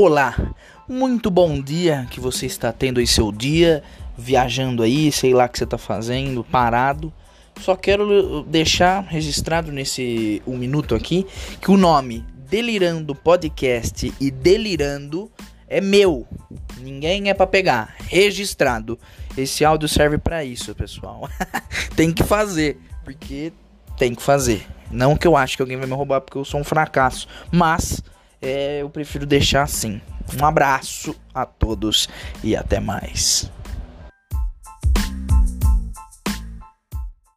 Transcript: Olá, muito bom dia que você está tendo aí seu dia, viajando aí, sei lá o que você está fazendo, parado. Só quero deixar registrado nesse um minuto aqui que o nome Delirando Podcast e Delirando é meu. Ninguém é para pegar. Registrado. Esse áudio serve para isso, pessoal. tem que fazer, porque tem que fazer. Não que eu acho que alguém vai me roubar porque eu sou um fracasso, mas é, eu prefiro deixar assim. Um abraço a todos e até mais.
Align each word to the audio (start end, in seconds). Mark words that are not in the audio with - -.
Olá, 0.00 0.54
muito 0.88 1.28
bom 1.28 1.60
dia 1.60 2.06
que 2.08 2.20
você 2.20 2.46
está 2.46 2.72
tendo 2.72 3.00
aí 3.00 3.06
seu 3.06 3.32
dia, 3.32 3.82
viajando 4.16 4.84
aí, 4.84 5.10
sei 5.10 5.34
lá 5.34 5.46
o 5.46 5.48
que 5.48 5.58
você 5.58 5.64
está 5.64 5.76
fazendo, 5.76 6.44
parado. 6.44 7.12
Só 7.60 7.74
quero 7.74 8.44
deixar 8.44 9.00
registrado 9.00 9.72
nesse 9.72 10.40
um 10.46 10.56
minuto 10.56 10.94
aqui 10.94 11.26
que 11.60 11.72
o 11.72 11.76
nome 11.76 12.24
Delirando 12.48 13.12
Podcast 13.12 14.14
e 14.20 14.30
Delirando 14.30 15.28
é 15.66 15.80
meu. 15.80 16.28
Ninguém 16.80 17.28
é 17.28 17.34
para 17.34 17.48
pegar. 17.48 17.96
Registrado. 17.98 18.96
Esse 19.36 19.64
áudio 19.64 19.88
serve 19.88 20.16
para 20.16 20.44
isso, 20.44 20.72
pessoal. 20.76 21.28
tem 21.96 22.12
que 22.12 22.22
fazer, 22.22 22.78
porque 23.02 23.52
tem 23.96 24.14
que 24.14 24.22
fazer. 24.22 24.64
Não 24.92 25.16
que 25.16 25.26
eu 25.26 25.36
acho 25.36 25.56
que 25.56 25.62
alguém 25.62 25.76
vai 25.76 25.88
me 25.88 25.94
roubar 25.94 26.20
porque 26.20 26.38
eu 26.38 26.44
sou 26.44 26.60
um 26.60 26.64
fracasso, 26.64 27.26
mas 27.50 28.00
é, 28.40 28.82
eu 28.82 28.90
prefiro 28.90 29.26
deixar 29.26 29.62
assim. 29.62 30.00
Um 30.40 30.44
abraço 30.44 31.16
a 31.34 31.46
todos 31.46 32.08
e 32.42 32.54
até 32.54 32.80
mais. 32.80 33.50